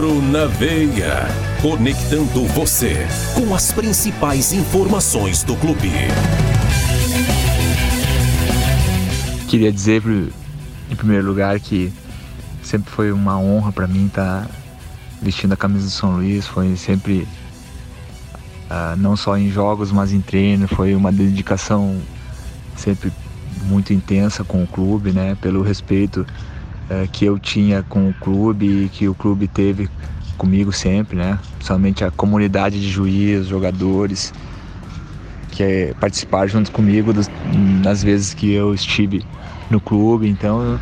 Rubro 0.00 0.22
na 0.22 0.46
Veia. 0.46 1.28
Conectando 1.60 2.46
você 2.46 3.06
com 3.34 3.54
as 3.54 3.70
principais 3.70 4.50
informações 4.50 5.42
do 5.42 5.54
clube. 5.56 5.90
Queria 9.46 9.70
dizer, 9.70 10.02
em 10.90 10.96
primeiro 10.96 11.26
lugar, 11.26 11.60
que 11.60 11.92
sempre 12.62 12.90
foi 12.90 13.12
uma 13.12 13.38
honra 13.38 13.72
para 13.72 13.86
mim 13.86 14.06
estar 14.06 14.46
tá 14.46 14.50
vestindo 15.20 15.52
a 15.52 15.56
camisa 15.56 15.84
do 15.84 15.90
São 15.90 16.16
Luís. 16.16 16.46
Foi 16.46 16.74
sempre, 16.76 17.28
uh, 18.70 18.96
não 18.96 19.16
só 19.16 19.36
em 19.36 19.50
jogos, 19.50 19.92
mas 19.92 20.12
em 20.12 20.22
treino. 20.22 20.66
Foi 20.66 20.94
uma 20.94 21.12
dedicação 21.12 22.00
sempre 22.74 23.12
muito 23.64 23.92
intensa 23.92 24.44
com 24.44 24.62
o 24.62 24.66
clube, 24.66 25.12
né? 25.12 25.36
Pelo 25.42 25.60
respeito 25.60 26.26
uh, 26.90 27.08
que 27.08 27.24
eu 27.24 27.38
tinha 27.38 27.82
com 27.82 28.08
o 28.08 28.14
clube 28.14 28.84
e 28.84 28.88
que 28.88 29.08
o 29.08 29.14
clube 29.14 29.46
teve 29.46 29.88
comigo 30.36 30.72
sempre, 30.72 31.16
né? 31.16 31.38
Principalmente 31.54 32.04
a 32.04 32.10
comunidade 32.10 32.80
de 32.80 32.88
juízes, 32.88 33.46
jogadores, 33.46 34.32
que 35.52 35.62
é 35.62 35.94
participar 36.00 36.46
junto 36.46 36.72
comigo 36.72 37.12
das, 37.12 37.30
nas 37.82 38.02
vezes 38.02 38.34
que 38.34 38.50
eu 38.52 38.74
estive 38.74 39.24
no 39.70 39.80
clube. 39.80 40.28
Então, 40.28 40.78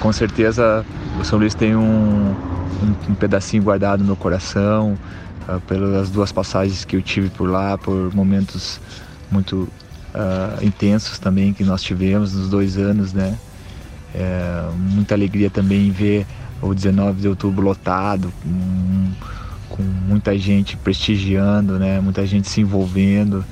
com 0.00 0.12
certeza, 0.12 0.84
o 1.20 1.24
São 1.24 1.38
Luís 1.38 1.54
tem 1.54 1.76
um, 1.76 1.80
um, 1.82 3.10
um 3.10 3.14
pedacinho 3.14 3.62
guardado 3.62 4.00
no 4.00 4.06
meu 4.06 4.16
coração, 4.16 4.98
uh, 5.48 5.60
pelas 5.62 6.10
duas 6.10 6.32
passagens 6.32 6.84
que 6.84 6.96
eu 6.96 7.02
tive 7.02 7.30
por 7.30 7.48
lá, 7.48 7.78
por 7.78 8.14
momentos 8.14 8.80
muito 9.30 9.68
uh, 10.14 10.64
intensos 10.64 11.18
também 11.18 11.52
que 11.52 11.64
nós 11.64 11.82
tivemos 11.82 12.34
nos 12.34 12.48
dois 12.48 12.76
anos, 12.76 13.12
né? 13.12 13.38
É, 14.14 14.68
muita 14.76 15.14
alegria 15.14 15.50
também 15.50 15.90
ver 15.90 16.26
o 16.60 16.74
19 16.74 17.20
de 17.20 17.28
outubro 17.28 17.64
lotado, 17.64 18.32
com, 18.42 19.10
com 19.68 19.82
muita 19.82 20.36
gente 20.36 20.76
prestigiando, 20.76 21.78
né? 21.78 22.00
Muita 22.00 22.26
gente 22.26 22.48
se 22.48 22.60
envolvendo. 22.60 23.44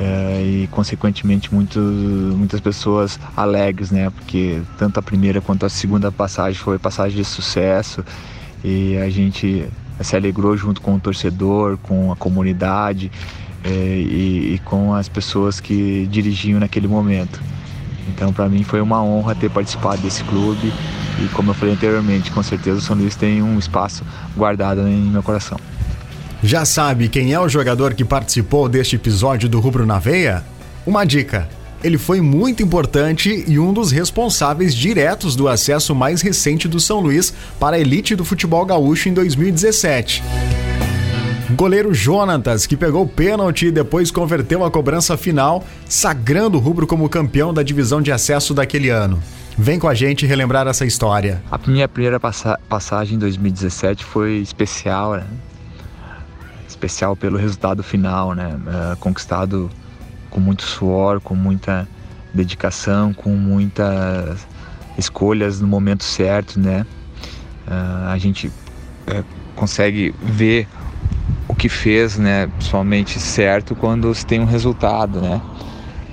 É, 0.00 0.42
e 0.44 0.68
consequentemente 0.68 1.52
muito, 1.52 1.80
muitas 1.80 2.60
pessoas 2.60 3.18
alegres, 3.36 3.90
né? 3.90 4.10
Porque 4.10 4.62
tanto 4.78 5.00
a 5.00 5.02
primeira 5.02 5.40
quanto 5.40 5.66
a 5.66 5.68
segunda 5.68 6.12
passagem 6.12 6.60
foi 6.60 6.78
passagem 6.78 7.16
de 7.16 7.24
sucesso 7.24 8.04
e 8.62 8.96
a 8.96 9.10
gente 9.10 9.68
se 10.00 10.16
alegrou 10.16 10.56
junto 10.56 10.80
com 10.80 10.94
o 10.94 11.00
torcedor, 11.00 11.78
com 11.78 12.12
a 12.12 12.16
comunidade 12.16 13.10
é, 13.64 13.70
e, 13.70 14.54
e, 14.54 14.60
com 14.64 14.94
as 14.94 15.08
pessoas 15.08 15.58
que 15.58 16.06
dirigiam 16.10 16.60
naquele 16.60 16.86
momento. 16.86 17.40
Então, 18.08 18.32
para 18.32 18.48
mim 18.48 18.62
foi 18.62 18.80
uma 18.80 19.02
honra 19.02 19.34
ter 19.34 19.50
participado 19.50 20.02
desse 20.02 20.24
clube 20.24 20.72
e, 21.22 21.28
como 21.28 21.50
eu 21.50 21.54
falei 21.54 21.74
anteriormente, 21.74 22.30
com 22.30 22.42
certeza 22.42 22.78
o 22.78 22.80
São 22.80 22.96
Luís 22.96 23.14
tem 23.14 23.42
um 23.42 23.58
espaço 23.58 24.04
guardado 24.36 24.86
em 24.88 25.02
meu 25.02 25.22
coração. 25.22 25.58
Já 26.42 26.64
sabe 26.64 27.08
quem 27.08 27.32
é 27.32 27.40
o 27.40 27.48
jogador 27.48 27.94
que 27.94 28.04
participou 28.04 28.68
deste 28.68 28.96
episódio 28.96 29.48
do 29.48 29.60
Rubro 29.60 29.84
na 29.84 29.98
Veia? 29.98 30.44
Uma 30.86 31.04
dica 31.04 31.48
ele 31.82 31.98
foi 31.98 32.20
muito 32.20 32.62
importante 32.62 33.44
e 33.46 33.58
um 33.58 33.72
dos 33.72 33.90
responsáveis 33.90 34.74
diretos 34.74 35.36
do 35.36 35.48
acesso 35.48 35.94
mais 35.94 36.22
recente 36.22 36.66
do 36.66 36.80
São 36.80 37.00
Luís 37.00 37.32
para 37.58 37.76
a 37.76 37.80
elite 37.80 38.16
do 38.16 38.24
futebol 38.24 38.64
gaúcho 38.64 39.08
em 39.08 39.12
2017. 39.12 40.22
Goleiro 41.50 41.94
Jonatas, 41.94 42.66
que 42.66 42.76
pegou 42.76 43.04
o 43.04 43.08
pênalti 43.08 43.66
e 43.66 43.70
depois 43.70 44.10
converteu 44.10 44.62
a 44.64 44.70
cobrança 44.70 45.16
final, 45.16 45.64
sagrando 45.88 46.58
o 46.58 46.60
rubro 46.60 46.86
como 46.86 47.08
campeão 47.08 47.54
da 47.54 47.62
divisão 47.62 48.02
de 48.02 48.12
acesso 48.12 48.52
daquele 48.52 48.90
ano. 48.90 49.18
Vem 49.56 49.78
com 49.78 49.88
a 49.88 49.94
gente 49.94 50.26
relembrar 50.26 50.66
essa 50.68 50.84
história. 50.84 51.42
A 51.50 51.58
minha 51.66 51.88
primeira 51.88 52.20
passa 52.20 52.60
passagem 52.68 53.16
em 53.16 53.18
2017 53.18 54.04
foi 54.04 54.36
especial, 54.36 55.14
né? 55.14 55.26
especial 56.68 57.16
pelo 57.16 57.38
resultado 57.38 57.82
final, 57.82 58.34
né? 58.34 58.54
Uh, 58.54 58.96
conquistado 58.98 59.70
com 60.28 60.38
muito 60.38 60.62
suor, 60.62 61.18
com 61.18 61.34
muita 61.34 61.88
dedicação, 62.32 63.14
com 63.14 63.30
muitas 63.30 64.46
escolhas 64.98 65.60
no 65.60 65.66
momento 65.66 66.04
certo, 66.04 66.60
né? 66.60 66.86
Uh, 67.66 68.08
a 68.10 68.18
gente 68.18 68.48
uh, 68.48 69.24
consegue 69.56 70.14
ver 70.22 70.68
que 71.58 71.68
fez, 71.68 72.16
né, 72.16 72.46
principalmente 72.56 73.18
certo 73.18 73.74
quando 73.74 74.14
se 74.14 74.24
tem 74.24 74.40
um 74.40 74.44
resultado, 74.44 75.20
né? 75.20 75.40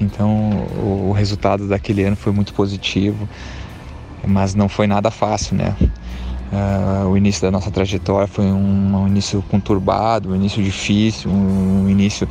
Então 0.02 0.68
o, 0.78 1.10
o 1.10 1.12
resultado 1.12 1.68
daquele 1.68 2.04
ano 2.04 2.16
foi 2.16 2.34
muito 2.34 2.54
positivo, 2.54 3.30
mas 4.26 4.56
não 4.56 4.68
foi 4.68 4.88
nada 4.88 5.12
fácil, 5.12 5.56
né? 5.56 5.76
Uh, 6.52 7.10
o 7.10 7.18
início 7.18 7.42
da 7.42 7.52
nossa 7.52 7.70
trajetória 7.72 8.28
foi 8.28 8.46
um, 8.46 9.04
um, 9.04 9.08
início 9.08 9.44
conturbado, 9.50 10.32
um 10.32 10.36
início 10.36 10.64
difícil, 10.64 11.30
um, 11.30 11.90
início 11.90 12.28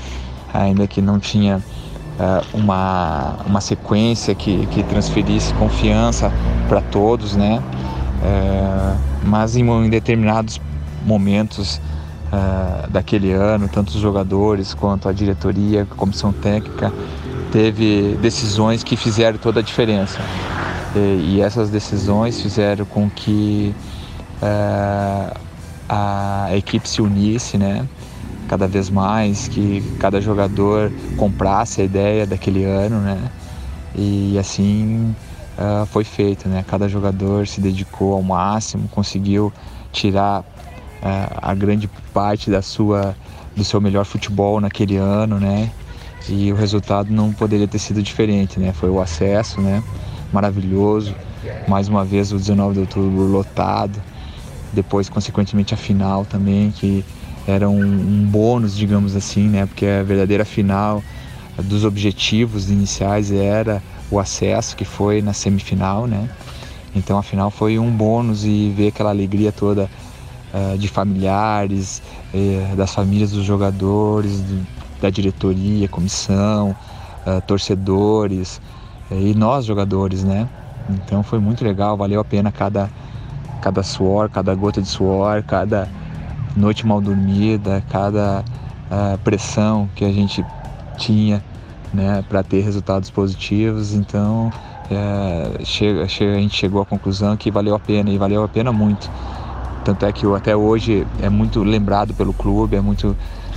ainda 0.52 0.86
que 0.86 1.02
não 1.02 1.18
tinha 1.18 1.58
uh, 1.58 2.56
uma, 2.56 3.36
uma 3.44 3.60
sequência 3.60 4.34
que, 4.34 4.66
que 4.66 4.82
transferisse 4.84 5.52
confiança 5.54 6.32
para 6.68 6.80
todos, 6.80 7.36
né? 7.36 7.62
Uh, 8.22 8.98
mas 9.24 9.56
em, 9.56 9.68
em, 9.68 9.90
determinados 9.90 10.60
momentos 11.04 11.80
daquele 12.90 13.32
ano, 13.32 13.68
tanto 13.68 13.88
os 13.88 14.00
jogadores 14.00 14.74
quanto 14.74 15.08
a 15.08 15.12
diretoria, 15.12 15.82
a 15.82 15.94
comissão 15.94 16.32
técnica, 16.32 16.92
teve 17.50 18.16
decisões 18.20 18.82
que 18.82 18.96
fizeram 18.96 19.38
toda 19.38 19.60
a 19.60 19.62
diferença. 19.62 20.20
E, 20.94 21.34
e 21.36 21.40
essas 21.40 21.70
decisões 21.70 22.40
fizeram 22.40 22.84
com 22.84 23.10
que 23.10 23.74
uh, 24.42 25.38
a 25.88 26.48
equipe 26.56 26.88
se 26.88 27.02
unisse, 27.02 27.58
né? 27.58 27.86
Cada 28.48 28.68
vez 28.68 28.90
mais, 28.90 29.48
que 29.48 29.82
cada 29.98 30.20
jogador 30.20 30.92
comprasse 31.16 31.80
a 31.80 31.84
ideia 31.84 32.26
daquele 32.26 32.64
ano, 32.64 33.00
né? 33.00 33.18
E 33.96 34.36
assim 34.38 35.14
uh, 35.58 35.86
foi 35.86 36.04
feito, 36.04 36.48
né? 36.48 36.64
Cada 36.66 36.88
jogador 36.88 37.46
se 37.46 37.60
dedicou 37.60 38.12
ao 38.12 38.22
máximo, 38.22 38.88
conseguiu 38.88 39.52
tirar 39.92 40.44
uh, 41.04 41.38
a 41.40 41.54
grande 41.54 41.88
parte 42.12 42.50
da 42.50 42.62
sua 42.62 43.14
do 43.54 43.62
seu 43.62 43.80
melhor 43.80 44.04
futebol 44.04 44.60
naquele 44.60 44.96
ano, 44.96 45.38
né? 45.38 45.70
E 46.28 46.50
o 46.50 46.56
resultado 46.56 47.12
não 47.12 47.32
poderia 47.32 47.68
ter 47.68 47.78
sido 47.78 48.02
diferente, 48.02 48.58
né? 48.58 48.72
Foi 48.72 48.90
o 48.90 49.00
acesso, 49.00 49.60
né? 49.60 49.82
Maravilhoso. 50.32 51.14
Mais 51.68 51.86
uma 51.86 52.04
vez 52.04 52.32
o 52.32 52.36
19 52.36 52.74
de 52.74 52.80
outubro 52.80 53.24
lotado 53.26 54.02
depois 54.74 55.08
consequentemente 55.08 55.72
a 55.72 55.76
final 55.76 56.24
também, 56.24 56.70
que 56.72 57.04
era 57.46 57.68
um, 57.68 57.80
um 57.80 58.26
bônus, 58.26 58.76
digamos 58.76 59.14
assim, 59.14 59.48
né? 59.48 59.64
Porque 59.66 59.86
a 59.86 60.02
verdadeira 60.02 60.44
final 60.44 61.02
dos 61.56 61.84
objetivos 61.84 62.70
iniciais 62.70 63.30
era 63.30 63.82
o 64.10 64.18
acesso, 64.18 64.76
que 64.76 64.84
foi 64.84 65.22
na 65.22 65.32
semifinal, 65.32 66.06
né? 66.06 66.28
Então 66.94 67.18
a 67.18 67.22
final 67.22 67.50
foi 67.50 67.78
um 67.78 67.90
bônus 67.90 68.44
e 68.44 68.72
ver 68.76 68.88
aquela 68.88 69.10
alegria 69.10 69.52
toda 69.52 69.88
de 70.78 70.88
familiares, 70.88 72.02
uh, 72.32 72.76
das 72.76 72.94
famílias 72.94 73.32
dos 73.32 73.44
jogadores, 73.44 74.44
da 75.00 75.10
diretoria, 75.10 75.88
comissão, 75.88 76.76
uh, 77.26 77.40
torcedores 77.46 78.60
e 79.10 79.34
nós 79.34 79.64
jogadores, 79.64 80.24
né? 80.24 80.48
Então 80.88 81.22
foi 81.22 81.38
muito 81.38 81.64
legal, 81.64 81.96
valeu 81.96 82.20
a 82.20 82.24
pena 82.24 82.50
cada 82.50 82.90
cada 83.60 83.82
suor, 83.82 84.28
cada 84.28 84.54
gota 84.54 84.80
de 84.80 84.88
suor, 84.88 85.42
cada 85.42 85.88
noite 86.54 86.86
mal 86.86 87.00
dormida, 87.00 87.82
cada 87.88 88.44
pressão 89.24 89.88
que 89.94 90.04
a 90.04 90.12
gente 90.12 90.44
tinha 90.98 91.42
né, 91.92 92.22
para 92.28 92.42
ter 92.42 92.60
resultados 92.60 93.10
positivos. 93.10 93.94
Então 93.94 94.52
é, 94.90 95.64
chega, 95.64 96.06
chega, 96.08 96.36
a 96.36 96.40
gente 96.40 96.54
chegou 96.54 96.82
à 96.82 96.86
conclusão 96.86 97.36
que 97.36 97.50
valeu 97.50 97.74
a 97.74 97.78
pena 97.78 98.10
e 98.10 98.18
valeu 98.18 98.44
a 98.44 98.48
pena 98.48 98.72
muito. 98.72 99.10
Tanto 99.84 100.06
é 100.06 100.12
que 100.12 100.26
até 100.34 100.56
hoje 100.56 101.06
é 101.20 101.28
muito 101.28 101.62
lembrado 101.62 102.14
pelo 102.14 102.32
clube, 102.32 102.74
é 102.74 102.80
muito 102.80 103.14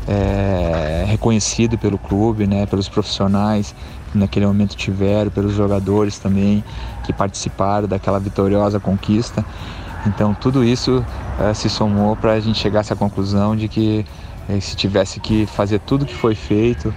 é, 0.08 1.06
reconhecido 1.08 1.78
pelo 1.78 1.98
clube, 1.98 2.46
né, 2.46 2.66
pelos 2.66 2.90
profissionais 2.90 3.74
que 4.12 4.18
naquele 4.18 4.46
momento 4.46 4.76
tiveram, 4.76 5.32
pelos 5.32 5.54
jogadores 5.54 6.18
também 6.18 6.64
que 7.06 7.14
participaram 7.14 7.88
daquela 7.88 8.20
vitoriosa 8.20 8.80
conquista. 8.80 9.46
Então 10.06 10.34
tudo 10.34 10.64
isso 10.64 11.04
uh, 11.40 11.56
se 11.56 11.70
somou 11.70 12.16
para 12.16 12.34
a 12.34 12.40
gente 12.40 12.58
chegar 12.58 12.80
a 12.80 12.82
essa 12.82 12.96
conclusão 12.96 13.56
de 13.56 13.68
que 13.68 14.06
uh, 14.50 14.62
se 14.62 14.76
tivesse 14.76 15.20
que 15.20 15.46
fazer 15.46 15.80
tudo 15.80 16.06
que 16.06 16.16
foi 16.16 16.36
feito 16.36 16.94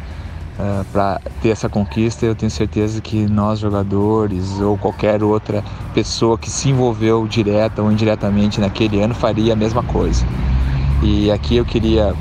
eh, 0.60 0.84
para 0.92 1.20
ter 1.40 1.48
essa 1.48 1.68
conquista, 1.68 2.26
eu 2.26 2.34
tenho 2.34 2.50
certeza 2.50 3.00
que 3.00 3.26
nós 3.26 3.58
jogadores 3.58 4.60
ou 4.60 4.76
qualquer 4.76 5.22
outra 5.22 5.64
pessoa 5.94 6.36
que 6.36 6.50
se 6.50 6.68
envolveu 6.68 7.26
direta 7.26 7.82
ou 7.82 7.90
indiretamente 7.90 8.60
naquele 8.60 9.00
ano 9.00 9.14
faria 9.14 9.54
a 9.54 9.56
mesma 9.56 9.82
coisa. 9.82 10.26
E 11.02 11.30
aqui 11.30 11.56
eu 11.56 11.64
queria 11.64 12.14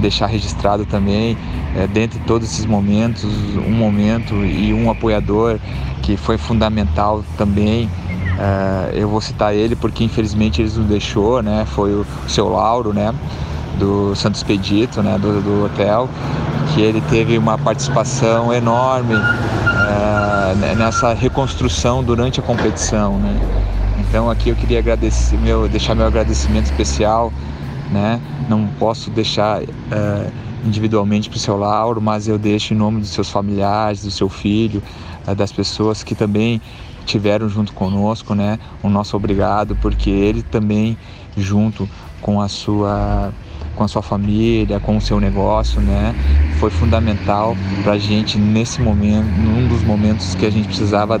deixar 0.00 0.26
registrado 0.26 0.86
também, 0.86 1.36
é, 1.76 1.86
dentre 1.86 2.18
todos 2.20 2.50
esses 2.50 2.64
momentos, 2.64 3.24
um 3.56 3.72
momento 3.72 4.34
e 4.46 4.72
um 4.72 4.90
apoiador 4.90 5.58
que 6.02 6.16
foi 6.16 6.38
fundamental 6.38 7.22
também 7.36 7.90
Uh, 8.32 8.90
eu 8.94 9.08
vou 9.08 9.20
citar 9.20 9.54
ele 9.54 9.76
porque 9.76 10.02
infelizmente 10.02 10.62
ele 10.62 10.70
nos 10.70 10.86
deixou, 10.86 11.42
né? 11.42 11.64
Foi 11.66 11.92
o, 11.92 12.00
o 12.00 12.28
seu 12.28 12.48
Lauro, 12.48 12.92
né? 12.92 13.14
Do 13.78 14.14
Santos 14.16 14.42
Pedito, 14.42 15.02
né? 15.02 15.18
Do, 15.18 15.42
do 15.42 15.66
hotel, 15.66 16.08
que 16.74 16.80
ele 16.80 17.00
teve 17.02 17.36
uma 17.36 17.58
participação 17.58 18.52
enorme 18.52 19.14
uh, 19.14 20.76
nessa 20.76 21.12
reconstrução 21.12 22.02
durante 22.02 22.40
a 22.40 22.42
competição, 22.42 23.18
né? 23.18 23.38
Então 24.00 24.30
aqui 24.30 24.48
eu 24.48 24.56
queria 24.56 24.78
agradecer, 24.78 25.36
meu, 25.36 25.68
deixar 25.68 25.94
meu 25.94 26.06
agradecimento 26.06 26.66
especial, 26.66 27.32
né? 27.90 28.20
Não 28.48 28.66
posso 28.78 29.10
deixar 29.10 29.62
uh, 29.62 30.32
individualmente 30.64 31.28
para 31.28 31.36
o 31.36 31.40
seu 31.40 31.56
Lauro, 31.56 32.00
mas 32.00 32.26
eu 32.26 32.38
deixo 32.38 32.72
em 32.72 32.76
nome 32.76 33.00
dos 33.00 33.10
seus 33.10 33.30
familiares, 33.30 34.02
do 34.02 34.10
seu 34.10 34.28
filho, 34.28 34.82
uh, 35.26 35.34
das 35.34 35.52
pessoas 35.52 36.02
que 36.02 36.14
também 36.14 36.60
tiveram 37.04 37.48
junto 37.48 37.74
conosco, 37.74 38.34
né? 38.34 38.58
O 38.82 38.88
nosso 38.88 39.14
obrigado, 39.16 39.76
porque 39.76 40.08
ele 40.08 40.42
também 40.42 40.96
junto 41.36 41.88
com 42.20 42.40
a 42.40 42.48
sua 42.48 43.32
com 43.74 43.84
a 43.84 43.88
sua 43.88 44.02
família, 44.02 44.78
com 44.80 44.96
o 44.96 45.00
seu 45.00 45.18
negócio, 45.20 45.80
né? 45.80 46.14
Foi 46.58 46.70
fundamental 46.70 47.56
para 47.82 47.92
a 47.92 47.98
gente 47.98 48.38
nesse 48.38 48.80
momento, 48.80 49.26
num 49.38 49.68
dos 49.68 49.82
momentos 49.82 50.34
que 50.34 50.46
a 50.46 50.50
gente 50.50 50.68
precisava 50.68 51.20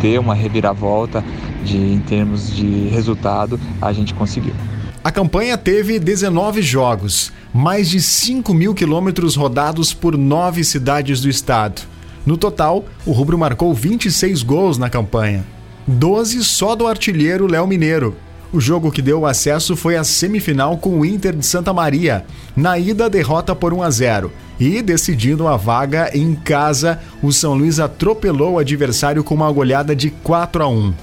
ter 0.00 0.18
uma 0.18 0.34
reviravolta 0.34 1.24
de, 1.64 1.76
em 1.76 2.00
termos 2.00 2.54
de 2.54 2.88
resultado, 2.88 3.58
a 3.80 3.92
gente 3.92 4.14
conseguiu. 4.14 4.54
A 5.02 5.10
campanha 5.10 5.56
teve 5.56 5.98
19 5.98 6.60
jogos, 6.62 7.32
mais 7.52 7.88
de 7.88 8.00
5 8.00 8.52
mil 8.52 8.74
quilômetros 8.74 9.36
rodados 9.36 9.94
por 9.94 10.16
nove 10.16 10.62
cidades 10.64 11.20
do 11.20 11.28
estado. 11.28 11.82
No 12.26 12.36
total, 12.36 12.84
o 13.06 13.12
rubro 13.12 13.38
marcou 13.38 13.72
26 13.72 14.42
gols 14.42 14.76
na 14.76 14.90
campanha, 14.90 15.46
12 15.86 16.44
só 16.44 16.74
do 16.74 16.86
artilheiro 16.86 17.46
Léo 17.46 17.66
Mineiro. 17.66 18.16
O 18.50 18.60
jogo 18.60 18.90
que 18.90 19.02
deu 19.02 19.26
acesso 19.26 19.76
foi 19.76 19.96
a 19.96 20.02
semifinal 20.02 20.78
com 20.78 20.98
o 20.98 21.04
Inter 21.04 21.36
de 21.36 21.44
Santa 21.44 21.72
Maria. 21.72 22.24
Na 22.56 22.78
ida, 22.78 23.10
derrota 23.10 23.54
por 23.54 23.74
1 23.74 23.82
a 23.82 23.90
0. 23.90 24.32
E, 24.58 24.80
decidindo 24.80 25.46
a 25.46 25.56
vaga 25.56 26.10
em 26.14 26.34
casa, 26.34 26.98
o 27.22 27.30
São 27.30 27.54
Luís 27.54 27.78
atropelou 27.78 28.54
o 28.54 28.58
adversário 28.58 29.22
com 29.22 29.34
uma 29.34 29.52
goleada 29.52 29.94
de 29.94 30.10
4 30.10 30.62
a 30.62 30.68
1. 30.68 30.94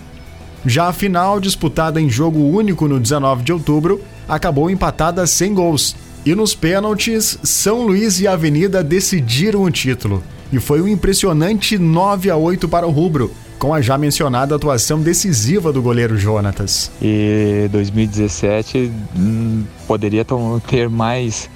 Já 0.66 0.88
a 0.88 0.94
final, 0.94 1.40
disputada 1.40 2.02
em 2.02 2.10
jogo 2.10 2.40
único 2.40 2.88
no 2.88 3.00
19 3.00 3.44
de 3.44 3.54
outubro, 3.54 4.02
acabou 4.28 4.72
empatada 4.72 5.28
sem 5.28 5.54
gols. 5.54 5.96
E 6.26 6.34
nos 6.34 6.56
pênaltis, 6.56 7.38
São 7.44 7.86
Luís 7.86 8.20
e 8.20 8.28
Avenida 8.28 8.84
decidiram 8.84 9.62
o 9.62 9.70
título. 9.70 10.24
E 10.52 10.60
foi 10.60 10.82
um 10.82 10.88
impressionante 10.88 11.78
9 11.78 12.32
a 12.32 12.36
8 12.36 12.68
para 12.68 12.88
o 12.88 12.92
rubro, 12.92 13.32
com 13.60 13.74
a 13.74 13.82
já 13.82 13.98
mencionada 13.98 14.56
atuação 14.56 15.02
decisiva 15.02 15.72
do 15.72 15.82
goleiro 15.82 16.18
Jonatas. 16.18 16.92
E 17.02 17.68
2017 17.72 18.92
hum, 19.16 19.64
poderia 19.88 20.26
ter 20.68 20.90
mais 20.90 21.50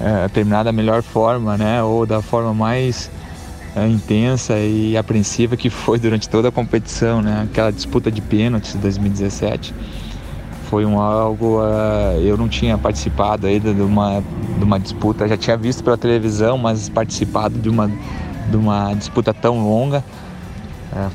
é, 0.00 0.64
da 0.64 0.72
melhor 0.72 1.02
forma, 1.02 1.56
né? 1.56 1.82
Ou 1.82 2.04
da 2.06 2.20
forma 2.20 2.52
mais 2.52 3.10
é, 3.76 3.86
intensa 3.86 4.58
e 4.58 4.96
apreensiva 4.96 5.56
que 5.56 5.70
foi 5.70 5.98
durante 5.98 6.28
toda 6.28 6.48
a 6.48 6.52
competição, 6.52 7.22
né? 7.22 7.46
Aquela 7.50 7.70
disputa 7.70 8.10
de 8.10 8.20
pênaltis 8.20 8.72
de 8.72 8.78
2017 8.78 9.74
foi 10.68 10.86
um 10.86 10.98
algo 10.98 11.60
uh, 11.60 12.18
eu 12.22 12.34
não 12.34 12.48
tinha 12.48 12.78
participado 12.78 13.46
ainda 13.46 13.74
de 13.74 13.82
uma 13.82 14.22
de 14.56 14.64
uma 14.64 14.80
disputa, 14.80 15.28
já 15.28 15.36
tinha 15.36 15.54
visto 15.54 15.84
pela 15.84 15.98
televisão, 15.98 16.56
mas 16.56 16.88
participado 16.88 17.58
de 17.58 17.68
uma 17.68 17.90
de 18.50 18.56
uma 18.56 18.94
disputa 18.94 19.34
tão 19.34 19.62
longa 19.62 20.02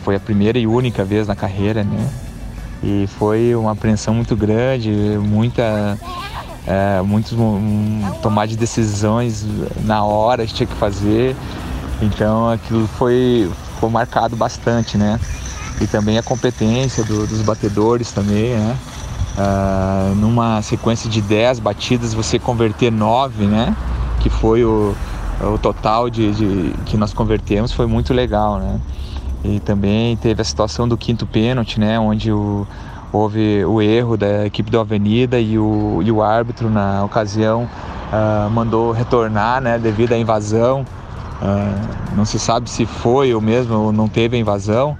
foi 0.03 0.15
a 0.15 0.19
primeira 0.19 0.57
e 0.57 0.67
única 0.67 1.03
vez 1.03 1.27
na 1.27 1.35
carreira, 1.35 1.83
né? 1.83 2.09
E 2.83 3.07
foi 3.17 3.55
uma 3.55 3.71
apreensão 3.71 4.13
muito 4.13 4.35
grande, 4.35 4.91
muita 5.19 5.97
uh, 6.67 7.03
muitos 7.05 7.33
um, 7.33 8.01
tomar 8.21 8.45
de 8.45 8.55
decisões 8.55 9.45
na 9.83 10.03
hora 10.03 10.45
que 10.45 10.53
tinha 10.53 10.67
que 10.67 10.75
fazer 10.75 11.35
então 12.01 12.49
aquilo 12.49 12.87
foi, 12.87 13.49
foi 13.79 13.89
marcado 13.89 14.35
bastante, 14.35 14.97
né? 14.97 15.19
E 15.81 15.87
também 15.87 16.17
a 16.17 16.23
competência 16.23 17.03
do, 17.03 17.25
dos 17.27 17.41
batedores 17.41 18.11
também, 18.11 18.55
né? 18.55 18.77
Uh, 19.37 20.15
numa 20.15 20.61
sequência 20.61 21.09
de 21.09 21.21
10 21.21 21.59
batidas, 21.59 22.13
você 22.13 22.39
converter 22.39 22.91
9, 22.91 23.45
né? 23.45 23.75
Que 24.19 24.29
foi 24.29 24.63
o, 24.63 24.95
o 25.41 25.57
total 25.57 26.09
de, 26.09 26.31
de, 26.31 26.73
que 26.85 26.97
nós 26.97 27.13
convertemos, 27.13 27.71
foi 27.71 27.85
muito 27.85 28.13
legal, 28.13 28.59
né? 28.59 28.79
E 29.47 29.61
também 29.61 30.17
teve 30.17 30.41
a 30.41 30.43
situação 30.43 30.87
do 30.87 30.97
quinto 30.97 31.25
pênalti, 31.25 31.79
né? 31.79 31.97
Onde 31.97 32.31
o, 32.33 32.67
houve 33.13 33.63
o 33.63 33.81
erro 33.81 34.17
da 34.17 34.45
equipe 34.45 34.69
do 34.69 34.77
Avenida 34.77 35.39
e 35.39 35.57
o, 35.57 36.01
e 36.03 36.11
o 36.11 36.21
árbitro, 36.21 36.69
na 36.69 37.05
ocasião, 37.05 37.63
uh, 37.63 38.49
mandou 38.49 38.91
retornar, 38.91 39.61
né? 39.61 39.79
Devido 39.79 40.11
à 40.11 40.17
invasão. 40.17 40.81
Uh, 41.41 42.15
não 42.17 42.25
se 42.25 42.37
sabe 42.37 42.69
se 42.69 42.85
foi 42.85 43.33
ou 43.33 43.39
mesmo 43.39 43.73
ou 43.77 43.91
não 43.93 44.09
teve 44.09 44.35
a 44.35 44.39
invasão, 44.39 44.97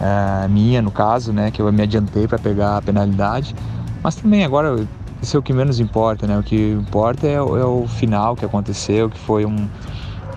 uh, 0.00 0.48
minha 0.48 0.82
no 0.82 0.90
caso, 0.90 1.30
né, 1.30 1.50
que 1.50 1.60
eu 1.60 1.70
me 1.70 1.82
adiantei 1.82 2.26
para 2.26 2.38
pegar 2.38 2.78
a 2.78 2.82
penalidade. 2.82 3.54
Mas 4.02 4.16
também 4.16 4.44
agora 4.44 4.76
isso 5.22 5.36
é 5.36 5.40
o 5.40 5.42
que 5.42 5.52
menos 5.52 5.78
importa, 5.78 6.26
né? 6.26 6.38
O 6.38 6.42
que 6.42 6.72
importa 6.72 7.26
é, 7.26 7.34
é 7.34 7.40
o 7.42 7.86
final 7.86 8.34
que 8.34 8.44
aconteceu, 8.44 9.10
que 9.10 9.18
foi 9.18 9.44
um, 9.44 9.68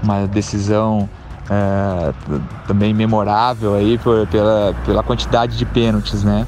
uma 0.03 0.27
decisão 0.27 1.09
uh, 1.51 2.41
também 2.65 2.93
memorável 2.93 3.75
aí 3.75 3.97
por, 3.97 4.25
pela, 4.27 4.73
pela 4.85 5.03
quantidade 5.03 5.57
de 5.57 5.65
pênaltis, 5.65 6.23
né? 6.23 6.47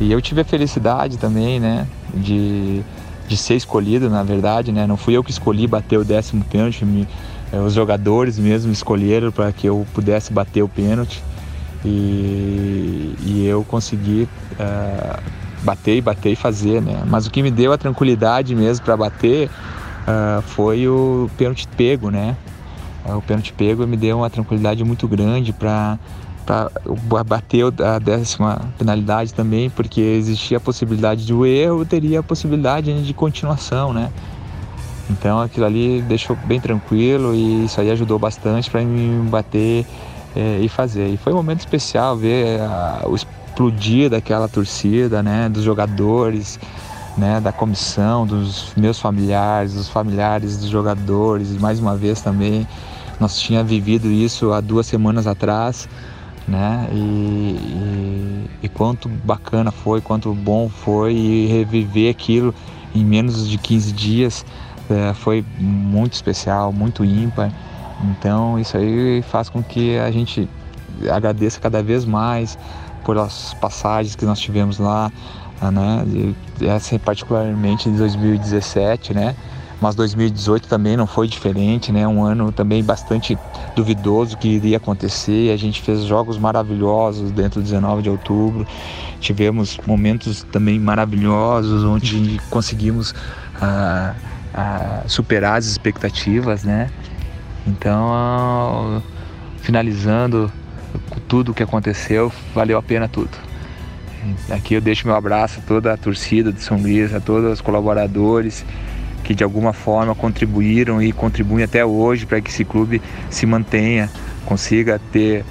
E 0.00 0.10
eu 0.10 0.22
tive 0.22 0.40
a 0.40 0.44
felicidade 0.44 1.18
também, 1.18 1.58
né, 1.58 1.86
de, 2.14 2.82
de 3.26 3.36
ser 3.36 3.56
escolhido, 3.56 4.08
na 4.08 4.22
verdade, 4.22 4.72
né? 4.72 4.86
Não 4.86 4.96
fui 4.96 5.14
eu 5.14 5.22
que 5.22 5.30
escolhi 5.30 5.66
bater 5.66 5.98
o 5.98 6.04
décimo 6.04 6.44
pênalti, 6.44 6.84
me, 6.84 7.06
é, 7.52 7.58
os 7.58 7.74
jogadores 7.74 8.38
mesmo 8.38 8.72
escolheram 8.72 9.30
para 9.30 9.52
que 9.52 9.66
eu 9.66 9.86
pudesse 9.92 10.32
bater 10.32 10.62
o 10.62 10.68
pênalti 10.68 11.22
e, 11.84 13.14
e 13.20 13.46
eu 13.46 13.64
consegui 13.64 14.28
uh, 14.52 15.20
bater 15.62 15.96
e 15.96 16.00
bater 16.00 16.32
e 16.32 16.36
fazer, 16.36 16.80
né? 16.80 17.02
Mas 17.06 17.26
o 17.26 17.30
que 17.30 17.42
me 17.42 17.50
deu 17.50 17.72
a 17.72 17.78
tranquilidade 17.78 18.54
mesmo 18.54 18.84
para 18.84 18.96
bater 18.96 19.48
uh, 19.48 20.42
foi 20.42 20.86
o 20.86 21.28
pênalti 21.36 21.66
pego, 21.76 22.10
né? 22.10 22.36
Uh, 23.08 23.16
o 23.16 23.22
pênalti 23.22 23.52
pego 23.52 23.86
me 23.86 23.96
deu 23.96 24.18
uma 24.18 24.28
tranquilidade 24.28 24.84
muito 24.84 25.08
grande 25.08 25.52
para 25.52 25.98
bater 27.26 27.64
a 27.82 27.98
décima 27.98 28.60
penalidade 28.76 29.32
também, 29.32 29.70
porque 29.70 30.00
existia 30.00 30.58
a 30.58 30.60
possibilidade 30.60 31.24
de 31.24 31.32
o 31.32 31.46
erro, 31.46 31.84
teria 31.84 32.20
a 32.20 32.22
possibilidade 32.22 33.02
de 33.02 33.14
continuação, 33.14 33.92
né? 33.92 34.10
Então 35.10 35.40
aquilo 35.40 35.64
ali 35.64 36.02
deixou 36.02 36.36
bem 36.44 36.60
tranquilo 36.60 37.34
e 37.34 37.64
isso 37.64 37.80
aí 37.80 37.90
ajudou 37.90 38.18
bastante 38.18 38.70
para 38.70 38.82
me 38.82 39.26
bater 39.28 39.86
é, 40.36 40.58
e 40.60 40.68
fazer. 40.68 41.08
E 41.08 41.16
foi 41.16 41.32
um 41.32 41.36
momento 41.36 41.60
especial 41.60 42.16
ver 42.16 42.60
a, 42.60 43.04
o 43.06 43.14
explodir 43.14 44.10
daquela 44.10 44.48
torcida, 44.48 45.22
né, 45.22 45.48
dos 45.48 45.62
jogadores, 45.62 46.60
né, 47.16 47.40
da 47.40 47.50
comissão, 47.52 48.26
dos 48.26 48.72
meus 48.76 49.00
familiares, 49.00 49.74
dos 49.74 49.88
familiares 49.88 50.58
dos 50.58 50.68
jogadores. 50.68 51.50
Mais 51.56 51.80
uma 51.80 51.96
vez 51.96 52.20
também 52.20 52.66
nós 53.20 53.38
tinha 53.38 53.64
vivido 53.64 54.10
isso 54.10 54.52
há 54.52 54.60
duas 54.60 54.86
semanas 54.86 55.26
atrás, 55.26 55.88
né? 56.46 56.88
E, 56.92 56.96
e, 56.96 58.50
e 58.62 58.68
quanto 58.68 59.08
bacana 59.08 59.70
foi, 59.70 60.00
quanto 60.00 60.32
bom 60.34 60.68
foi 60.68 61.14
e 61.14 61.46
reviver 61.46 62.10
aquilo 62.10 62.54
em 62.94 63.04
menos 63.04 63.48
de 63.48 63.58
15 63.58 63.92
dias 63.92 64.46
é, 64.90 65.12
foi 65.12 65.44
muito 65.58 66.14
especial, 66.14 66.72
muito 66.72 67.04
ímpar. 67.04 67.52
Então 68.10 68.58
isso 68.58 68.76
aí 68.76 69.22
faz 69.22 69.48
com 69.48 69.62
que 69.62 69.98
a 69.98 70.10
gente 70.10 70.48
agradeça 71.10 71.60
cada 71.60 71.82
vez 71.82 72.04
mais 72.04 72.58
pelas 73.04 73.54
passagens 73.54 74.14
que 74.16 74.24
nós 74.24 74.38
tivemos 74.38 74.78
lá, 74.78 75.10
né? 75.60 76.04
Essa 76.60 76.98
particularmente 76.98 77.88
em 77.88 77.96
2017, 77.96 79.14
né? 79.14 79.34
Mas 79.80 79.94
2018 79.94 80.66
também 80.66 80.96
não 80.96 81.06
foi 81.06 81.28
diferente, 81.28 81.92
né? 81.92 82.06
Um 82.06 82.24
ano 82.24 82.50
também 82.50 82.82
bastante 82.82 83.38
duvidoso 83.76 84.36
que 84.36 84.48
iria 84.48 84.76
acontecer. 84.76 85.52
A 85.52 85.56
gente 85.56 85.80
fez 85.82 86.02
jogos 86.02 86.36
maravilhosos 86.36 87.30
dentro 87.30 87.60
do 87.60 87.64
19 87.64 88.02
de 88.02 88.10
outubro. 88.10 88.66
Tivemos 89.20 89.78
momentos 89.86 90.42
também 90.50 90.80
maravilhosos 90.80 91.84
onde 91.84 92.40
conseguimos 92.50 93.12
uh, 93.12 94.14
a 94.52 95.02
superar 95.06 95.58
as 95.58 95.66
expectativas, 95.66 96.64
né? 96.64 96.90
Então, 97.64 99.00
finalizando 99.58 100.50
tudo 101.28 101.52
o 101.52 101.54
que 101.54 101.62
aconteceu, 101.62 102.32
valeu 102.52 102.78
a 102.78 102.82
pena 102.82 103.06
tudo. 103.06 103.30
Aqui 104.50 104.74
eu 104.74 104.80
deixo 104.80 105.06
meu 105.06 105.14
abraço 105.14 105.60
a 105.60 105.62
toda 105.62 105.92
a 105.92 105.96
torcida 105.96 106.52
de 106.52 106.60
São 106.60 106.78
Luís, 106.78 107.14
a 107.14 107.20
todos 107.20 107.52
os 107.52 107.60
colaboradores 107.60 108.64
que 109.28 109.34
de 109.34 109.44
alguma 109.44 109.74
forma 109.74 110.14
contribuíram 110.14 111.02
e 111.02 111.12
contribuem 111.12 111.62
até 111.62 111.84
hoje 111.84 112.24
para 112.24 112.40
que 112.40 112.48
esse 112.48 112.64
clube 112.64 113.02
se 113.28 113.44
mantenha, 113.44 114.08
consiga 114.46 114.98
ter 115.12 115.44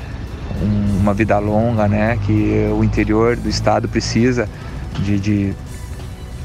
um, 0.59 0.97
uma 0.97 1.13
vida 1.13 1.37
longa, 1.37 1.87
né? 1.87 2.17
Que 2.25 2.71
o 2.75 2.83
interior 2.83 3.35
do 3.35 3.47
estado 3.47 3.87
precisa 3.87 4.49
de, 4.97 5.19
de, 5.19 5.53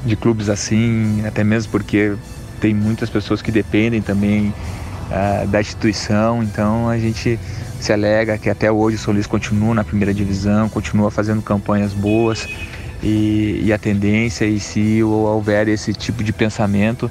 de 0.04 0.14
clubes 0.14 0.50
assim, 0.50 1.24
até 1.24 1.42
mesmo 1.42 1.72
porque 1.72 2.12
tem 2.60 2.74
muitas 2.74 3.08
pessoas 3.08 3.40
que 3.40 3.50
dependem 3.50 4.02
também 4.02 4.52
uh, 5.08 5.46
da 5.48 5.58
instituição, 5.58 6.42
então 6.42 6.86
a 6.86 6.98
gente 6.98 7.40
se 7.80 7.94
alega 7.94 8.36
que 8.36 8.50
até 8.50 8.70
hoje 8.70 8.96
o 8.96 8.98
Solis 8.98 9.26
continua 9.26 9.74
na 9.74 9.84
primeira 9.84 10.12
divisão, 10.12 10.68
continua 10.68 11.10
fazendo 11.10 11.40
campanhas 11.40 11.94
boas 11.94 12.46
e, 13.02 13.62
e 13.64 13.72
a 13.72 13.78
tendência, 13.78 14.44
e 14.44 14.60
se 14.60 15.02
houver 15.02 15.68
esse 15.68 15.92
tipo 15.92 16.22
de 16.22 16.32
pensamento 16.32 17.10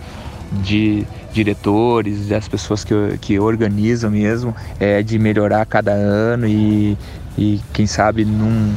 de 0.52 1.06
diretores, 1.32 2.28
das 2.28 2.48
pessoas 2.48 2.84
que, 2.84 2.94
que 3.20 3.40
organizam 3.40 4.12
mesmo, 4.12 4.56
é 4.80 5.02
de 5.02 5.18
melhorar 5.18 5.66
cada 5.66 5.92
ano 5.92 6.48
e, 6.48 6.98
e 7.38 7.62
quem 7.74 7.88
sabe 7.88 8.26
num, 8.26 8.74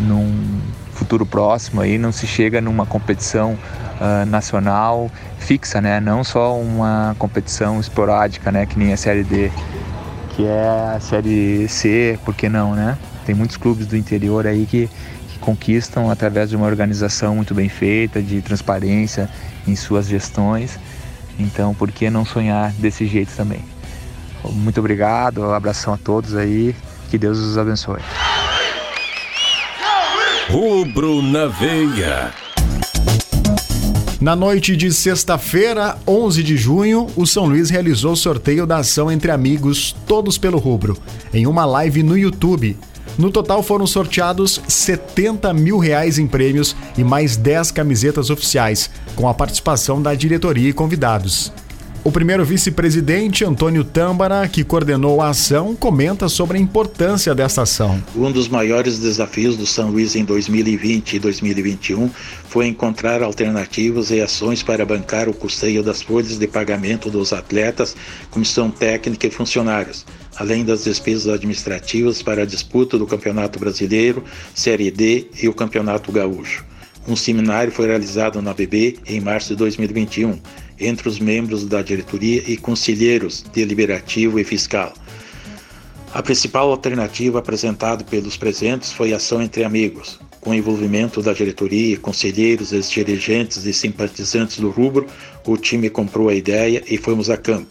num 0.00 0.60
futuro 0.92 1.24
próximo 1.24 1.80
aí 1.80 1.98
não 1.98 2.12
se 2.12 2.26
chega 2.26 2.60
numa 2.60 2.86
competição 2.86 3.58
uh, 4.00 4.26
nacional 4.26 5.10
fixa, 5.38 5.80
né? 5.80 6.00
Não 6.00 6.24
só 6.24 6.58
uma 6.58 7.14
competição 7.18 7.78
esporádica, 7.78 8.50
né? 8.50 8.66
Que 8.66 8.78
nem 8.78 8.92
a 8.92 8.96
Série 8.96 9.22
D, 9.22 9.50
que 10.30 10.46
é 10.46 10.94
a 10.96 11.00
Série 11.00 11.68
C, 11.68 12.18
por 12.24 12.34
que 12.34 12.48
não, 12.48 12.74
né? 12.74 12.96
Tem 13.26 13.34
muitos 13.34 13.56
clubes 13.56 13.86
do 13.86 13.96
interior 13.96 14.46
aí 14.46 14.66
que, 14.66 14.88
conquistam 15.44 16.10
através 16.10 16.48
de 16.48 16.56
uma 16.56 16.66
organização 16.66 17.36
muito 17.36 17.54
bem 17.54 17.68
feita, 17.68 18.22
de 18.22 18.40
transparência 18.40 19.28
em 19.68 19.76
suas 19.76 20.08
gestões. 20.08 20.78
Então, 21.38 21.74
por 21.74 21.92
que 21.92 22.08
não 22.08 22.24
sonhar 22.24 22.72
desse 22.72 23.06
jeito 23.06 23.32
também? 23.36 23.60
Muito 24.52 24.80
obrigado, 24.80 25.42
um 25.42 25.52
abração 25.52 25.92
a 25.92 25.98
todos 25.98 26.34
aí, 26.34 26.74
que 27.10 27.18
Deus 27.18 27.38
os 27.38 27.58
abençoe. 27.58 28.00
Rubro 30.48 31.22
na 31.22 31.46
veia. 31.46 32.32
Na 34.20 34.34
noite 34.34 34.74
de 34.76 34.90
sexta-feira, 34.92 35.98
11 36.06 36.42
de 36.42 36.56
junho, 36.56 37.06
o 37.14 37.26
São 37.26 37.44
Luís 37.44 37.68
realizou 37.68 38.12
o 38.12 38.16
sorteio 38.16 38.66
da 38.66 38.78
ação 38.78 39.12
entre 39.12 39.30
amigos, 39.30 39.94
todos 40.06 40.38
pelo 40.38 40.58
rubro, 40.58 40.96
em 41.32 41.46
uma 41.46 41.66
live 41.66 42.02
no 42.02 42.16
YouTube. 42.16 42.76
No 43.16 43.30
total 43.30 43.62
foram 43.62 43.86
sorteados 43.86 44.60
70 44.66 45.52
mil 45.54 45.78
reais 45.78 46.18
em 46.18 46.26
prêmios 46.26 46.74
e 46.98 47.04
mais 47.04 47.36
10 47.36 47.70
camisetas 47.70 48.28
oficiais, 48.28 48.90
com 49.14 49.28
a 49.28 49.34
participação 49.34 50.02
da 50.02 50.14
diretoria 50.14 50.70
e 50.70 50.72
convidados. 50.72 51.52
O 52.04 52.12
primeiro 52.12 52.44
vice-presidente, 52.44 53.46
Antônio 53.46 53.82
Tâmbara, 53.82 54.46
que 54.46 54.62
coordenou 54.62 55.22
a 55.22 55.30
ação, 55.30 55.74
comenta 55.74 56.28
sobre 56.28 56.58
a 56.58 56.60
importância 56.60 57.34
dessa 57.34 57.62
ação. 57.62 58.02
Um 58.14 58.30
dos 58.30 58.46
maiores 58.46 58.98
desafios 58.98 59.56
do 59.56 59.64
São 59.64 59.90
Luís 59.90 60.14
em 60.14 60.22
2020 60.22 61.14
e 61.14 61.18
2021 61.18 62.10
foi 62.46 62.66
encontrar 62.66 63.22
alternativas 63.22 64.10
e 64.10 64.20
ações 64.20 64.62
para 64.62 64.84
bancar 64.84 65.30
o 65.30 65.32
custeio 65.32 65.82
das 65.82 66.02
folhas 66.02 66.36
de 66.36 66.46
pagamento 66.46 67.08
dos 67.08 67.32
atletas, 67.32 67.96
comissão 68.30 68.70
técnica 68.70 69.26
e 69.26 69.30
funcionários, 69.30 70.04
além 70.36 70.64
das 70.64 70.84
despesas 70.84 71.28
administrativas 71.28 72.22
para 72.22 72.42
a 72.42 72.46
disputa 72.46 72.98
do 72.98 73.06
Campeonato 73.06 73.58
Brasileiro, 73.58 74.24
Série 74.54 74.90
D 74.90 75.28
e 75.42 75.48
o 75.48 75.54
Campeonato 75.54 76.10
Gaúcho. 76.10 76.64
Um 77.06 77.16
seminário 77.16 77.70
foi 77.70 77.86
realizado 77.86 78.40
na 78.40 78.54
BB 78.54 78.98
em 79.06 79.20
março 79.20 79.50
de 79.50 79.56
2021 79.56 80.38
entre 80.80 81.08
os 81.08 81.18
membros 81.18 81.64
da 81.66 81.82
diretoria 81.82 82.42
e 82.46 82.56
conselheiros 82.56 83.44
deliberativo 83.52 84.40
e 84.40 84.44
fiscal. 84.44 84.92
A 86.12 86.22
principal 86.22 86.70
alternativa 86.70 87.40
apresentada 87.40 88.04
pelos 88.04 88.36
presentes 88.36 88.92
foi 88.92 89.12
ação 89.12 89.42
entre 89.42 89.64
amigos. 89.64 90.20
Com 90.40 90.54
envolvimento 90.54 91.20
da 91.20 91.32
diretoria, 91.32 91.98
conselheiros, 91.98 92.72
ex-dirigentes 92.72 93.64
e 93.66 93.72
simpatizantes 93.72 94.58
do 94.58 94.70
rubro, 94.70 95.06
o 95.44 95.56
time 95.56 95.90
comprou 95.90 96.28
a 96.28 96.34
ideia 96.34 96.82
e 96.88 96.96
fomos 96.96 97.30
a 97.30 97.36
campo. 97.36 97.66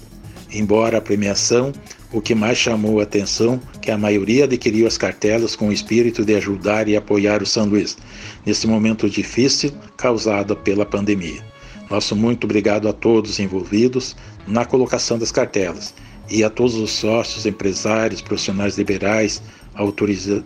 Embora 0.51 0.97
a 0.97 1.01
premiação, 1.01 1.71
o 2.13 2.21
que 2.21 2.35
mais 2.35 2.57
chamou 2.57 2.99
a 2.99 3.03
atenção 3.03 3.59
que 3.81 3.89
a 3.89 3.97
maioria 3.97 4.45
adquiriu 4.45 4.85
as 4.85 4.97
cartelas 4.97 5.55
com 5.55 5.69
o 5.69 5.73
espírito 5.73 6.23
de 6.23 6.35
ajudar 6.35 6.87
e 6.87 6.95
apoiar 6.95 7.41
o 7.41 7.45
São 7.45 7.65
Luís, 7.65 7.97
nesse 8.45 8.67
momento 8.67 9.09
difícil 9.09 9.71
causado 9.97 10.55
pela 10.55 10.85
pandemia. 10.85 11.43
Nosso 11.89 12.15
muito 12.15 12.45
obrigado 12.45 12.87
a 12.87 12.93
todos 12.93 13.39
envolvidos 13.39 14.15
na 14.47 14.63
colocação 14.63 15.17
das 15.17 15.31
cartelas 15.31 15.93
e 16.29 16.43
a 16.43 16.49
todos 16.49 16.75
os 16.75 16.91
sócios, 16.91 17.45
empresários, 17.45 18.21
profissionais 18.21 18.77
liberais, 18.77 19.41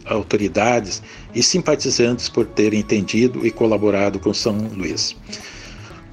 autoridades 0.06 1.04
e 1.36 1.44
simpatizantes 1.44 2.30
por 2.30 2.46
terem 2.46 2.80
entendido 2.80 3.46
e 3.46 3.52
colaborado 3.52 4.20
com 4.20 4.34
São 4.34 4.58
Luís. 4.76 5.16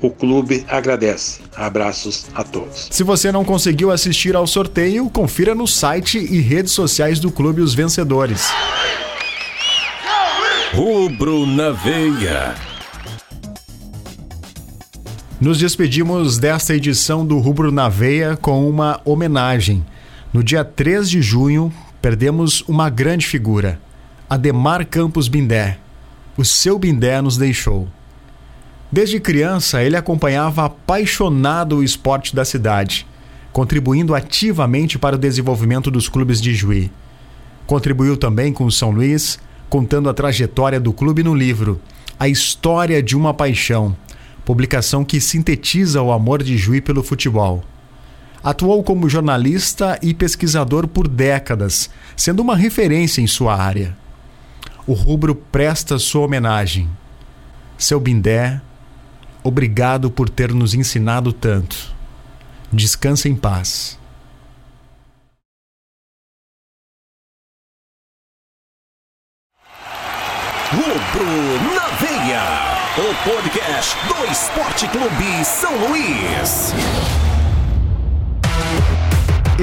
O 0.05 0.11
clube 0.11 0.67
agradece. 0.69 1.41
Abraços 1.57 2.27
a 2.35 2.45
todos. 2.45 2.89
Se 2.91 3.03
você 3.03 3.33
não 3.33 3.43
conseguiu 3.43 3.91
assistir 3.91 4.37
ao 4.37 4.47
sorteio, 4.47 5.09
confira 5.09 5.55
no 5.55 5.67
site 5.67 6.19
e 6.19 6.41
redes 6.41 6.73
sociais 6.73 7.19
do 7.19 7.33
clube 7.33 7.63
os 7.63 7.73
vencedores. 7.73 8.53
Rubro 10.75 11.47
na 11.47 11.71
veia. 11.71 12.55
Nos 15.41 15.57
despedimos 15.57 16.37
desta 16.37 16.75
edição 16.75 17.25
do 17.25 17.39
Rubro 17.39 17.73
na 17.73 17.89
Veia 17.89 18.37
com 18.37 18.69
uma 18.69 19.01
homenagem. 19.07 19.87
No 20.35 20.45
dia 20.45 20.63
3 20.63 21.09
de 21.09 21.23
junho, 21.23 21.73
perdemos 22.03 22.61
uma 22.69 22.91
grande 22.91 23.27
figura, 23.27 23.81
Ademar 24.29 24.85
Campos 24.85 25.29
Bindé. 25.29 25.79
O 26.37 26.45
seu 26.45 26.79
Bindé 26.79 27.23
nos 27.23 27.39
deixou. 27.39 27.89
Desde 28.95 29.19
criança, 29.19 29.83
ele 29.83 29.97
acompanhava 29.97 30.67
apaixonado 30.67 31.79
o 31.79 31.83
esporte 31.83 32.33
da 32.33 32.45
cidade, 32.45 33.05
contribuindo 33.53 34.15
ativamente 34.15 35.01
para 35.01 35.17
o 35.17 35.19
desenvolvimento 35.19 35.91
dos 35.91 36.09
clubes 36.09 36.41
de 36.41 36.55
Juí. 36.55 36.93
Contribuiu 37.67 38.17
também 38.17 38.53
com 38.53 38.65
o 38.65 38.71
São 38.71 38.93
Luís, 38.93 39.37
contando 39.69 40.09
a 40.09 40.15
trajetória 40.15 40.79
do 40.79 40.93
clube 40.93 41.25
no 41.25 41.35
livro 41.35 41.81
A 42.21 42.29
História 42.29 43.03
de 43.03 43.17
uma 43.17 43.35
Paixão, 43.35 43.97
publicação 44.45 45.05
que 45.05 45.21
sintetiza 45.21 46.01
o 46.01 46.13
amor 46.13 46.41
de 46.41 46.57
Juí 46.57 46.81
pelo 46.81 47.03
futebol. 47.03 47.65
Atuou 48.45 48.85
como 48.85 49.09
jornalista 49.09 49.99
e 50.03 50.15
pesquisador 50.15 50.87
por 50.87 51.09
décadas, 51.09 51.91
sendo 52.17 52.43
uma 52.43 52.55
referência 52.55 53.21
em 53.21 53.27
sua 53.27 53.61
área. 53.61 53.97
O 54.87 54.93
rubro 54.93 55.35
presta 55.35 55.99
sua 55.99 56.27
homenagem. 56.27 56.89
Seu 57.77 57.99
Bindé, 57.99 58.61
obrigado 59.45 60.11
por 60.11 60.29
ter 60.29 60.53
nos 60.53 60.75
ensinado 60.75 61.33
tanto. 61.33 61.95
Descanse 62.73 63.29
em 63.29 63.37
paz. 63.37 63.99
Rubro 70.73 71.75
na 71.75 71.87
veia 71.99 72.75
o 72.97 73.15
podcast 73.29 73.97
do 74.09 74.33
Esporte 74.33 74.89
Clube 74.89 75.45
São 75.45 75.89
Luís. 75.89 76.73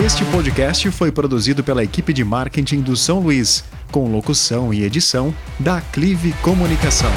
Este 0.06 0.24
podcast 0.26 0.90
foi 0.92 1.12
produzido 1.12 1.64
pela 1.64 1.84
equipe 1.84 2.14
de 2.14 2.24
marketing 2.24 2.80
do 2.80 2.96
São 2.96 3.20
Luís, 3.20 3.64
com 3.92 4.10
locução 4.10 4.74
e 4.74 4.84
edição 4.84 5.36
da 5.60 5.82
Clive 5.82 6.32
Comunicação. 6.42 7.12